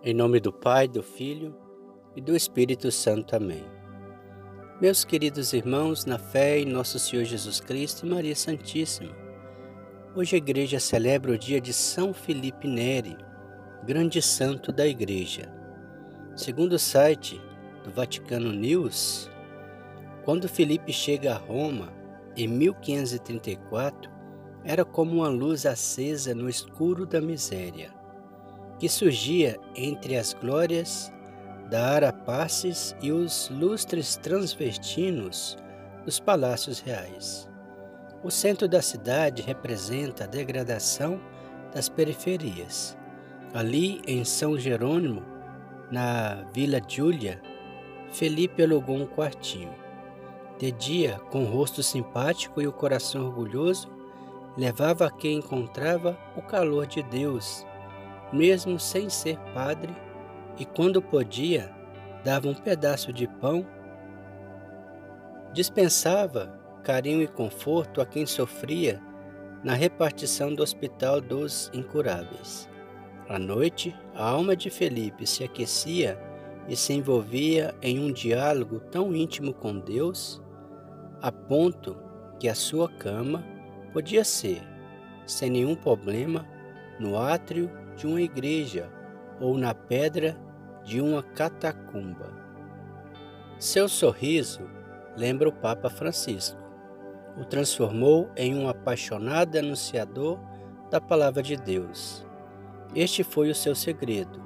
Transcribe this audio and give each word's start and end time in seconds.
Em 0.00 0.14
nome 0.14 0.38
do 0.38 0.52
Pai, 0.52 0.86
do 0.86 1.02
Filho 1.02 1.52
e 2.14 2.20
do 2.20 2.36
Espírito 2.36 2.88
Santo. 2.92 3.34
Amém. 3.34 3.64
Meus 4.80 5.04
queridos 5.04 5.52
irmãos, 5.52 6.04
na 6.04 6.16
fé 6.16 6.60
em 6.60 6.66
nosso 6.66 7.00
Senhor 7.00 7.24
Jesus 7.24 7.58
Cristo 7.58 8.06
e 8.06 8.08
Maria 8.08 8.36
Santíssima, 8.36 9.10
hoje 10.14 10.36
a 10.36 10.38
igreja 10.38 10.78
celebra 10.78 11.32
o 11.32 11.38
dia 11.38 11.60
de 11.60 11.72
São 11.72 12.14
Felipe 12.14 12.68
Neri, 12.68 13.16
grande 13.84 14.22
santo 14.22 14.70
da 14.70 14.86
igreja. 14.86 15.52
Segundo 16.36 16.74
o 16.74 16.78
site 16.78 17.40
do 17.82 17.90
Vaticano 17.90 18.52
News, 18.52 19.28
quando 20.24 20.48
Felipe 20.48 20.92
chega 20.92 21.34
a 21.34 21.38
Roma 21.38 21.92
em 22.36 22.46
1534, 22.46 24.08
era 24.62 24.84
como 24.84 25.16
uma 25.16 25.28
luz 25.28 25.66
acesa 25.66 26.36
no 26.36 26.48
escuro 26.48 27.04
da 27.04 27.20
miséria 27.20 27.97
que 28.78 28.88
surgia 28.88 29.58
entre 29.74 30.16
as 30.16 30.32
glórias 30.32 31.12
da 31.70 31.94
Arapaces 31.94 32.96
e 33.02 33.12
os 33.12 33.50
lustres 33.50 34.16
transvestinos 34.16 35.56
dos 36.04 36.18
palácios 36.18 36.80
reais. 36.80 37.48
O 38.22 38.30
centro 38.30 38.66
da 38.66 38.80
cidade 38.80 39.42
representa 39.42 40.24
a 40.24 40.26
degradação 40.26 41.20
das 41.72 41.88
periferias. 41.88 42.96
Ali, 43.52 44.00
em 44.06 44.24
São 44.24 44.58
Jerônimo, 44.58 45.22
na 45.90 46.44
Vila 46.52 46.80
Júlia, 46.86 47.40
Felipe 48.10 48.62
alugou 48.62 48.96
um 48.96 49.06
quartinho. 49.06 49.74
De 50.58 50.72
dia, 50.72 51.20
com 51.30 51.44
o 51.44 51.46
rosto 51.46 51.82
simpático 51.82 52.60
e 52.60 52.66
o 52.66 52.72
coração 52.72 53.26
orgulhoso, 53.26 53.90
levava 54.56 55.06
a 55.06 55.10
quem 55.10 55.38
encontrava 55.38 56.18
o 56.36 56.42
calor 56.42 56.86
de 56.86 57.02
Deus 57.04 57.64
mesmo 58.32 58.78
sem 58.78 59.08
ser 59.08 59.38
padre, 59.54 59.94
e 60.58 60.64
quando 60.64 61.00
podia, 61.00 61.70
dava 62.24 62.48
um 62.48 62.54
pedaço 62.54 63.12
de 63.12 63.26
pão, 63.26 63.66
dispensava 65.52 66.52
carinho 66.82 67.22
e 67.22 67.28
conforto 67.28 68.00
a 68.00 68.06
quem 68.06 68.26
sofria 68.26 69.00
na 69.62 69.74
repartição 69.74 70.54
do 70.54 70.62
hospital 70.62 71.20
dos 71.20 71.70
incuráveis. 71.74 72.68
À 73.28 73.38
noite, 73.38 73.94
a 74.14 74.28
alma 74.28 74.56
de 74.56 74.70
Felipe 74.70 75.26
se 75.26 75.44
aquecia 75.44 76.18
e 76.68 76.76
se 76.76 76.92
envolvia 76.92 77.74
em 77.82 77.98
um 77.98 78.12
diálogo 78.12 78.80
tão 78.80 79.14
íntimo 79.14 79.52
com 79.52 79.78
Deus, 79.78 80.42
a 81.20 81.30
ponto 81.32 81.96
que 82.38 82.48
a 82.48 82.54
sua 82.54 82.88
cama 82.88 83.44
podia 83.92 84.24
ser, 84.24 84.62
sem 85.26 85.50
nenhum 85.50 85.74
problema, 85.74 86.46
no 86.98 87.18
átrio 87.18 87.70
de 87.98 88.06
uma 88.06 88.20
igreja 88.22 88.88
ou 89.40 89.58
na 89.58 89.74
pedra 89.74 90.38
de 90.84 91.00
uma 91.00 91.20
catacumba. 91.22 92.32
Seu 93.58 93.88
sorriso 93.88 94.62
lembra 95.16 95.48
o 95.48 95.52
Papa 95.52 95.90
Francisco. 95.90 96.56
O 97.36 97.44
transformou 97.44 98.30
em 98.36 98.56
um 98.56 98.68
apaixonado 98.68 99.58
anunciador 99.58 100.38
da 100.90 101.00
palavra 101.00 101.42
de 101.42 101.56
Deus. 101.56 102.24
Este 102.94 103.24
foi 103.24 103.50
o 103.50 103.54
seu 103.54 103.74
segredo. 103.74 104.40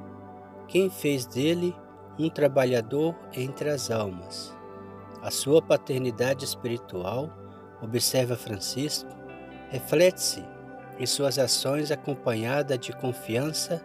Quem 0.67 0.89
fez 0.89 1.27
dele 1.27 1.77
um 2.19 2.31
trabalhador 2.31 3.15
entre 3.35 3.69
as 3.69 3.91
almas. 3.91 4.57
A 5.21 5.31
sua 5.31 5.61
paternidade 5.61 6.45
espiritual, 6.45 7.31
observa 7.83 8.35
Francisco, 8.35 9.11
reflete-se 9.69 10.43
em 10.99 11.07
suas 11.07 11.39
ações 11.39 11.91
acompanhada 11.91 12.77
de 12.77 12.93
confiança 12.93 13.85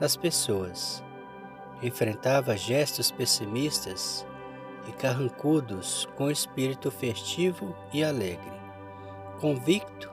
nas 0.00 0.16
pessoas. 0.16 1.02
Enfrentava 1.82 2.56
gestos 2.56 3.10
pessimistas 3.10 4.26
e 4.88 4.92
carrancudos 4.92 6.08
com 6.16 6.30
espírito 6.30 6.90
festivo 6.90 7.74
e 7.92 8.04
alegre, 8.04 8.52
convicto 9.40 10.10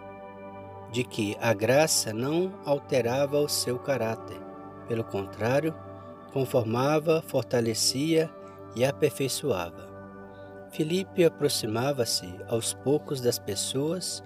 de 0.92 1.04
que 1.04 1.38
a 1.42 1.54
graça 1.54 2.14
não 2.14 2.54
alterava 2.66 3.40
o 3.40 3.48
seu 3.48 3.80
caráter, 3.80 4.40
pelo 4.88 5.04
contrário, 5.04 5.74
conformava, 6.32 7.22
fortalecia 7.22 8.30
e 8.76 8.84
aperfeiçoava. 8.84 9.92
Filipe 10.72 11.24
aproximava-se 11.24 12.36
aos 12.48 12.74
poucos 12.74 13.22
das 13.22 13.38
pessoas 13.38 14.24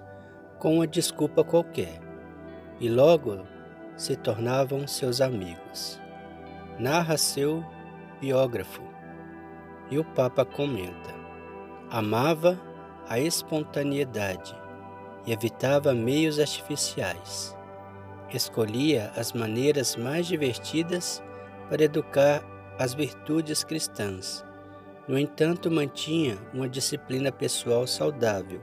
com 0.58 0.76
uma 0.76 0.86
desculpa 0.86 1.44
qualquer 1.44 2.07
e 2.80 2.88
logo 2.88 3.44
se 3.96 4.16
tornavam 4.16 4.86
seus 4.86 5.20
amigos. 5.20 6.00
Narra 6.78 7.16
seu 7.16 7.64
biógrafo 8.20 8.82
e 9.90 9.98
o 9.98 10.04
Papa 10.04 10.44
comenta: 10.44 11.14
amava 11.90 12.58
a 13.08 13.18
espontaneidade 13.18 14.54
e 15.26 15.32
evitava 15.32 15.94
meios 15.94 16.38
artificiais. 16.38 17.56
Escolhia 18.32 19.10
as 19.16 19.32
maneiras 19.32 19.96
mais 19.96 20.26
divertidas 20.26 21.22
para 21.68 21.82
educar 21.82 22.42
as 22.78 22.94
virtudes 22.94 23.64
cristãs. 23.64 24.44
No 25.08 25.18
entanto, 25.18 25.70
mantinha 25.70 26.36
uma 26.52 26.68
disciplina 26.68 27.32
pessoal 27.32 27.86
saudável, 27.86 28.60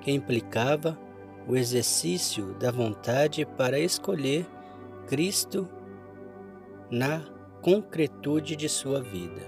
que 0.00 0.10
implicava 0.10 0.98
o 1.46 1.56
exercício 1.56 2.54
da 2.54 2.70
vontade 2.70 3.44
para 3.44 3.78
escolher 3.78 4.46
Cristo 5.06 5.68
na 6.90 7.22
concretude 7.62 8.56
de 8.56 8.68
sua 8.68 9.00
vida. 9.00 9.42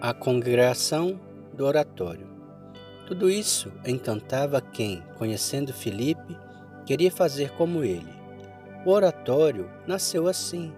A 0.00 0.14
congregação 0.14 1.20
do 1.52 1.66
oratório. 1.66 2.28
Tudo 3.06 3.28
isso 3.28 3.72
encantava 3.86 4.60
quem, 4.60 5.02
conhecendo 5.18 5.72
Filipe, 5.72 6.38
queria 6.86 7.10
fazer 7.10 7.50
como 7.52 7.84
ele. 7.84 8.12
O 8.86 8.90
oratório 8.90 9.68
nasceu 9.86 10.26
assim, 10.26 10.72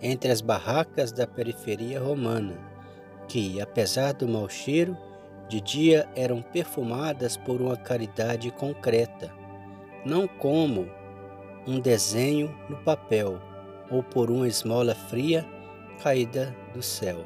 entre 0.00 0.30
as 0.30 0.40
barracas 0.40 1.10
da 1.10 1.26
periferia 1.26 2.00
romana, 2.00 2.56
que, 3.26 3.60
apesar 3.60 4.12
do 4.12 4.28
mau 4.28 4.48
cheiro, 4.48 4.96
de 5.52 5.60
dia 5.60 6.08
eram 6.16 6.40
perfumadas 6.40 7.36
por 7.36 7.60
uma 7.60 7.76
caridade 7.76 8.50
concreta, 8.50 9.30
não 10.02 10.26
como 10.26 10.88
um 11.66 11.78
desenho 11.78 12.56
no 12.70 12.76
papel 12.78 13.38
ou 13.90 14.02
por 14.02 14.30
uma 14.30 14.48
esmola 14.48 14.94
fria 14.94 15.46
caída 16.02 16.56
do 16.72 16.82
céu. 16.82 17.18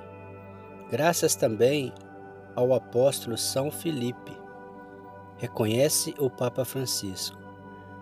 Graças 0.91 1.37
também 1.37 1.92
ao 2.56 2.75
apóstolo 2.75 3.38
São 3.38 3.70
Filipe, 3.70 4.37
reconhece 5.37 6.12
o 6.19 6.28
Papa 6.28 6.64
Francisco. 6.64 7.38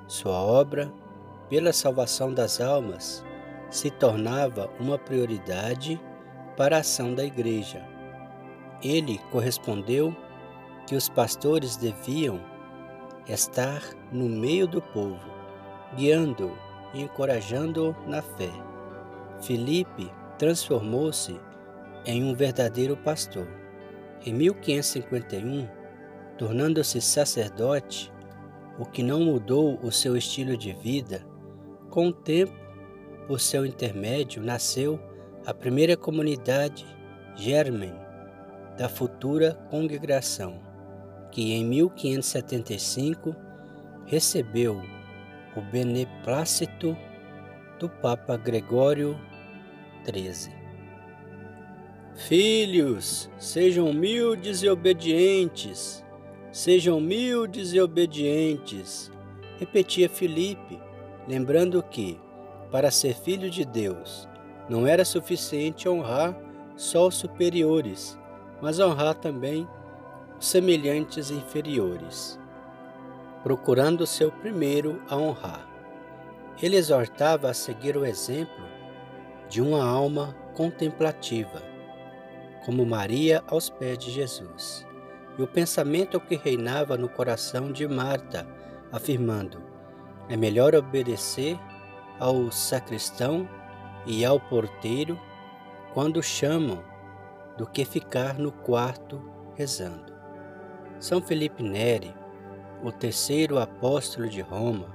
Sua 0.09 0.41
obra, 0.41 0.91
pela 1.51 1.71
salvação 1.71 2.33
das 2.33 2.63
almas, 2.63 3.23
se 3.69 3.91
tornava 3.91 4.71
uma 4.81 4.97
prioridade 4.97 6.01
para 6.57 6.79
a 6.79 6.81
ação 6.81 7.15
da 7.15 7.25
Igreja 7.27 7.94
ele 8.85 9.19
correspondeu 9.31 10.15
que 10.87 10.95
os 10.95 11.09
pastores 11.09 11.77
deviam 11.77 12.39
estar 13.27 13.83
no 14.13 14.29
meio 14.29 14.69
do 14.69 14.83
povo, 14.83 15.19
guiando-o 15.97 16.57
e 16.93 17.03
encorajando-o 17.03 17.97
na 18.07 18.21
fé. 18.21 18.51
Filipe 19.41 20.11
transformou-se 20.39 21.41
em 22.05 22.23
um 22.23 22.35
verdadeiro 22.35 22.97
pastor. 22.99 23.49
Em 24.27 24.33
1551, 24.33 25.67
tornando-se 26.37 27.01
sacerdote, 27.01 28.13
o 28.79 28.85
que 28.85 29.03
não 29.03 29.21
mudou 29.21 29.79
o 29.83 29.91
seu 29.91 30.17
estilo 30.17 30.57
de 30.57 30.73
vida, 30.73 31.25
com 31.91 32.09
o 32.09 32.13
tempo, 32.13 32.53
por 33.27 33.41
seu 33.41 33.65
intermédio, 33.65 34.43
nasceu 34.43 35.01
a 35.47 35.55
primeira 35.55 35.97
comunidade 35.97 36.85
Germen, 37.37 38.04
da 38.77 38.89
futura 38.89 39.55
congregação, 39.71 40.61
que 41.31 41.53
em 41.53 41.65
1575 41.65 43.35
recebeu 44.07 44.83
o 45.57 45.61
beneplácito 45.61 46.97
do 47.79 47.89
Papa 47.89 48.37
Gregório 48.37 49.19
XIII. 50.05 50.53
Filhos, 52.17 53.29
sejam 53.39 53.91
humildes 53.91 54.63
e 54.63 54.69
obedientes, 54.69 56.05
sejam 56.53 56.99
humildes 56.99 57.73
e 57.73 57.81
obedientes, 57.81 59.11
repetia 59.59 60.09
Filipe, 60.09 60.81
lembrando 61.27 61.83
que, 61.83 62.21
para 62.71 62.91
ser 62.91 63.15
filho 63.15 63.51
de 63.51 63.65
Deus, 63.65 64.29
não 64.69 64.87
era 64.87 65.05
suficiente 65.05 65.89
honrar 65.89 66.37
só 66.77 67.09
os 67.09 67.17
superiores, 67.17 68.19
mas 68.61 68.79
honrar 68.79 69.15
também 69.15 69.69
os 70.39 70.47
semelhantes 70.47 71.31
inferiores, 71.31 72.39
procurando 73.43 74.07
ser 74.07 74.27
o 74.27 74.33
primeiro 74.33 75.03
a 75.09 75.17
honrar. 75.17 75.69
Ele 76.63 76.77
exortava 76.77 77.51
a 77.51 77.55
seguir 77.55 77.97
o 77.97 78.07
exemplo 78.07 78.65
de 79.49 79.61
uma 79.61 79.85
alma 79.85 80.35
contemplativa, 80.55 81.63
como 82.65 82.87
Maria 82.87 83.43
aos 83.47 83.69
pés 83.69 83.99
de 83.99 84.11
Jesus. 84.11 84.87
E 85.37 85.43
o 85.43 85.47
pensamento 85.47 86.21
que 86.21 86.37
reinava 86.37 86.97
no 86.97 87.09
coração 87.09 87.73
de 87.73 87.87
Marta, 87.89 88.47
afirmando: 88.93 89.61
é 90.29 90.37
melhor 90.37 90.75
obedecer 90.75 91.59
ao 92.19 92.51
sacristão 92.53 93.49
e 94.07 94.25
ao 94.25 94.39
porteiro 94.39 95.19
quando 95.93 96.23
chamam 96.23 96.83
do 97.57 97.67
que 97.67 97.85
ficar 97.85 98.39
no 98.39 98.51
quarto 98.51 99.21
rezando. 99.55 100.13
São 100.99 101.21
Felipe 101.21 101.63
Neri, 101.63 102.15
o 102.83 102.91
terceiro 102.91 103.59
apóstolo 103.59 104.29
de 104.29 104.41
Roma, 104.41 104.87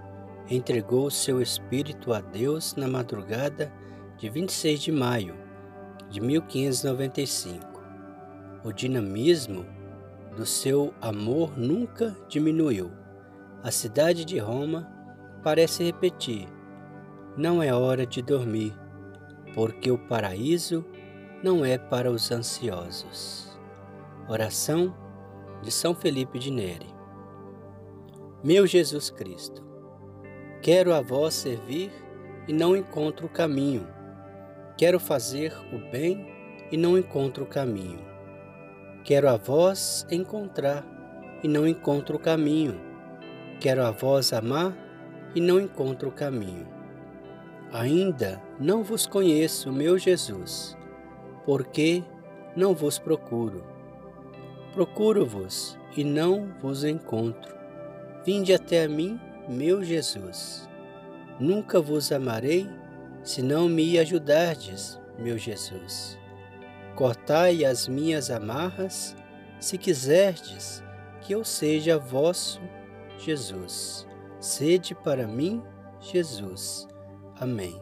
entregou 0.50 1.10
seu 1.10 1.42
espírito 1.42 2.14
a 2.14 2.22
Deus 2.22 2.76
na 2.76 2.88
madrugada 2.88 3.72
de 4.18 4.30
26 4.30 4.82
de 4.82 4.92
maio 4.92 5.36
de 6.10 6.20
1595. 6.20 7.66
O 8.64 8.72
dinamismo 8.72 9.66
do 10.36 10.46
seu 10.46 10.94
amor 11.02 11.58
nunca 11.58 12.16
diminuiu. 12.28 12.92
A 13.64 13.72
cidade 13.72 14.26
de 14.26 14.38
Roma 14.38 14.90
parece 15.44 15.84
repetir: 15.84 16.48
não 17.38 17.62
é 17.62 17.74
hora 17.74 18.06
de 18.06 18.22
dormir, 18.22 18.74
porque 19.54 19.92
o 19.92 19.98
paraíso 19.98 20.86
não 21.42 21.64
é 21.64 21.78
para 21.78 22.12
os 22.12 22.32
ansiosos. 22.32 23.58
Oração 24.28 24.94
de 25.62 25.72
São 25.72 25.96
Felipe 25.96 26.38
de 26.38 26.52
Neri. 26.52 26.94
Meu 28.44 28.68
Jesus 28.68 29.10
Cristo, 29.10 29.64
quero 30.62 30.94
a 30.94 31.00
vós 31.00 31.34
servir 31.34 31.92
e 32.46 32.52
não 32.52 32.76
encontro 32.76 33.28
o 33.28 33.30
caminho. 33.30 33.88
Quero 34.78 35.00
fazer 35.00 35.54
o 35.74 35.90
bem 35.90 36.28
e 36.72 36.78
não 36.78 36.98
encontro 36.98 37.46
o 37.46 37.48
caminho. 37.48 38.06
Quero 39.06 39.30
a 39.30 39.38
vós 39.38 40.06
encontrar 40.12 40.86
e 41.42 41.48
não 41.48 41.66
encontro 41.66 42.18
o 42.18 42.20
caminho. 42.20 42.80
Quero 43.62 43.84
a 43.86 43.92
vós 43.92 44.34
amar 44.34 44.78
e 45.34 45.40
não 45.40 45.58
encontro 45.60 46.10
o 46.10 46.14
caminho. 46.14 46.68
Ainda 47.72 48.42
não 48.60 48.84
vos 48.84 49.06
conheço, 49.06 49.72
meu 49.72 49.98
Jesus 49.98 50.79
porque 51.50 52.04
não 52.56 52.75
vos 52.75 53.00
procuro. 53.00 53.63
Procuro-vos 54.72 55.75
e 55.98 56.04
não 56.04 56.54
vos 56.62 56.84
encontro. 56.84 57.57
Vinde 58.24 58.54
até 58.54 58.84
a 58.84 58.88
mim, 58.88 59.19
meu 59.48 59.84
Jesus. 59.84 60.69
Nunca 61.40 61.81
vos 61.81 62.12
amarei 62.12 62.69
se 63.24 63.42
não 63.42 63.68
me 63.68 63.98
ajudardes, 63.98 65.00
meu 65.18 65.40
Jesus. 65.40 66.19
Cortai 66.94 67.66
as 67.66 67.88
minhas 67.88 68.30
amarras, 68.30 69.16
se 69.60 69.75
quiserdes 69.75 70.84
que 71.19 71.34
eu 71.34 71.44
seja 71.44 71.98
vosso 71.98 72.62
Jesus. 73.18 74.07
Sede 74.40 74.94
para 74.94 75.25
mim, 75.25 75.63
Jesus. 76.00 76.88
Amém. 77.40 77.81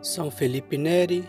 São 0.00 0.30
Felipe 0.30 0.78
Neri, 0.78 1.28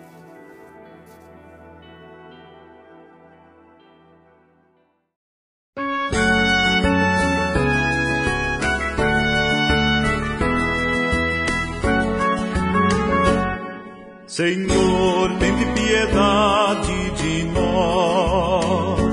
Senhor, 14.31 15.29
tem 15.39 15.53
piedade 15.73 17.11
de 17.17 17.43
nós. 17.51 19.11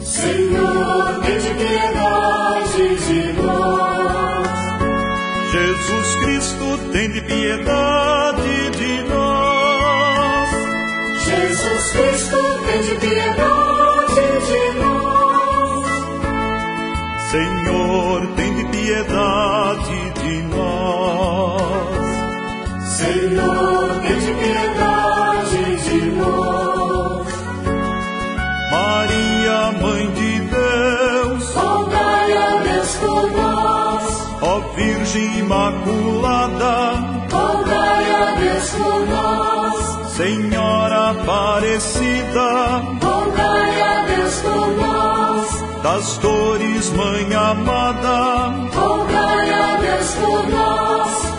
Senhor, 0.00 1.20
tem 1.20 1.38
piedade 1.54 2.96
de 3.06 3.32
nós. 3.40 4.50
Jesus 5.52 6.16
Cristo, 6.16 6.66
tem 6.90 7.08
piedade 7.22 8.70
de 8.78 9.02
nós. 9.14 10.48
Jesus 11.24 11.92
Cristo, 11.92 12.40
tem 12.66 12.82
piedade 12.98 14.26
de 14.48 14.62
nós. 14.80 15.86
Senhor, 17.30 18.26
tem 18.34 18.54
piedade 18.72 19.98
de 20.20 20.42
nós. 20.48 20.71
Maria, 28.72 29.70
Mãe 29.82 30.10
de 30.12 30.40
Deus, 30.40 31.54
Rogai 31.54 32.32
a 32.32 32.56
Deus 32.62 32.94
por 32.96 33.30
nós. 33.30 34.04
ó 34.40 34.60
Virgem 34.74 35.40
Imaculada, 35.40 36.94
Rogai 37.30 38.10
a 38.10 38.34
Deus 38.40 38.70
por 38.70 39.06
nós. 39.08 40.12
Senhora 40.16 41.10
Aparecida, 41.10 42.48
Rogai 43.02 43.82
a 43.82 44.06
Deus 44.06 44.34
por 44.40 44.68
nós. 44.68 45.82
das 45.82 46.16
dores, 46.16 46.88
Mãe 46.92 47.34
amada, 47.34 48.54
Rogai 48.74 49.50
a 49.52 49.76
Deus 49.82 50.14
por 50.14 50.48
nós. 50.48 51.31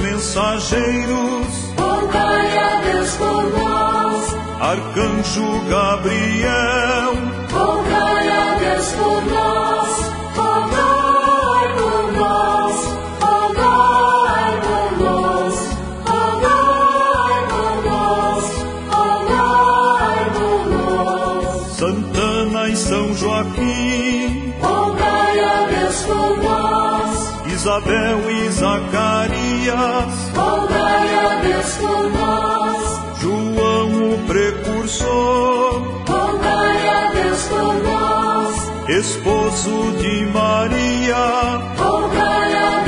Mensageiros, 0.00 1.46
Rogai 1.78 2.58
a 2.58 2.80
Deus 2.82 3.14
por 3.16 3.44
nós. 3.50 4.34
Arcanjo 4.60 5.60
Gabriel, 5.68 7.14
Rogai 7.52 8.28
a 8.28 8.58
Deus 8.58 8.92
por 8.92 9.24
nós. 9.26 9.90
Rogai 10.36 11.68
por 11.78 12.12
nós. 12.12 12.76
Rogai 13.22 14.60
por 14.66 14.98
nós. 14.98 15.54
Rogai 16.06 17.40
por 17.48 17.74
nós. 17.90 18.44
Rogai 18.90 20.30
por 20.34 20.60
nós. 20.70 21.76
Santana 21.78 22.68
e 22.68 22.76
São 22.76 23.14
Joaquim, 23.14 24.54
Rogai 24.60 25.40
a 25.40 25.66
Deus 25.66 26.02
por 26.02 26.42
nós. 26.42 26.89
Isabel 27.60 28.30
e 28.30 28.48
Zacarias, 28.52 30.14
Rogai 30.34 31.14
a 31.14 31.40
Deus 31.42 31.74
por 31.74 32.10
nós. 32.10 33.20
João 33.20 34.14
o 34.14 34.18
precursor, 34.26 35.82
Rogai 36.08 36.88
a 36.88 37.12
Deus 37.12 37.42
por 37.48 37.74
nós. 37.82 38.88
esposo 38.88 39.92
de 39.98 40.24
Maria, 40.32 41.60
Rogai 41.76 42.54
a 42.54 42.79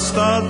graças 0.00 0.18
a 0.18 0.40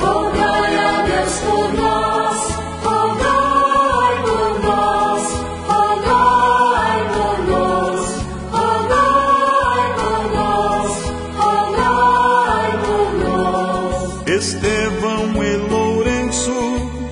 Rogai 0.00 0.76
a 0.76 1.02
Deus 1.02 1.34
por 1.40 1.72
nós, 1.74 2.38
rogai 2.82 4.22
por 4.22 4.60
nós, 4.64 5.22
rogai 5.68 7.00
por 7.14 7.38
nós, 7.46 8.00
rogai 8.50 9.94
por 9.96 10.22
nós, 10.34 10.90
rogai 11.38 12.70
por 12.84 13.08
nós. 13.24 14.28
Estevão 14.28 15.44
e 15.44 15.56
Lourenço, 15.56 16.52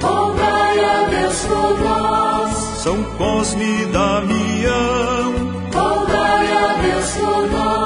rogai 0.02 0.84
a 0.84 1.04
Deus 1.08 1.38
por 1.46 1.80
nós. 1.80 2.54
São 2.82 3.02
Cosme 3.16 3.82
e 3.82 3.87
Damião, 3.87 5.32
rogai 5.72 6.52
a 6.52 6.75
Deus 6.82 7.10
por 7.12 7.46
nós. 7.50 7.79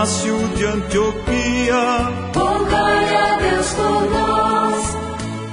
Inácio 0.00 0.38
de 0.56 0.64
Antioquia, 0.64 2.08
rogai 2.34 3.16
a 3.16 3.36
Deus 3.36 3.74
por 3.74 4.10
nós. 4.10 4.96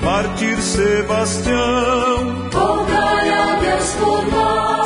Mártir 0.01 0.61
Sebastião, 0.61 2.47
rogai 2.53 3.29
a 3.29 3.55
Deus 3.59 3.89
por 3.99 4.25
nós. 4.31 4.76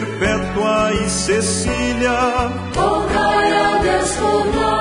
Perpétua 0.00 0.94
e 0.94 1.10
Cecília, 1.10 2.10
Rogai 2.74 3.52
a 3.52 3.82
Deus 3.82 4.12
por 4.12 4.46
nós. 4.46 4.79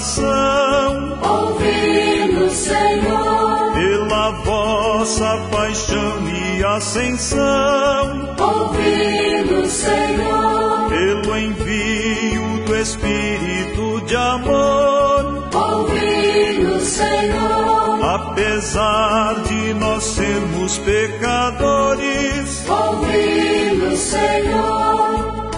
Encarnação, 0.00 1.18
Ouvi-nos, 1.22 2.52
Senhor. 2.52 3.72
pela 3.74 4.30
vossa 4.44 5.36
paixão 5.50 6.28
e 6.28 6.64
ascensão, 6.64 8.34
Ouvi-nos, 8.38 9.68
Senhor. 9.70 10.88
pelo 10.88 11.36
envio 11.38 12.64
do 12.64 12.76
Espírito 12.76 14.00
de 14.06 14.16
amor. 14.16 15.48
Ouvi-nos, 15.54 16.82
Senhor. 16.82 18.00
Apesar 18.02 19.34
de 19.46 19.74
nós 19.74 20.02
sermos 20.02 20.78
pecadores, 20.78 22.64
Ouvi-nos, 22.68 23.98
Senhor. 23.98 25.50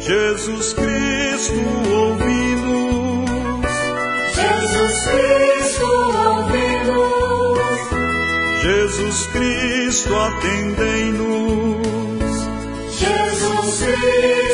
Jesus 0.00 0.72
Cristo 0.74 1.54
ouvi-nos, 1.90 2.45
Jesus 9.06 9.28
Cristo 9.28 10.16
atendei-nos. 10.16 11.78
Jesus 12.90 13.78
Cristo. 13.78 14.45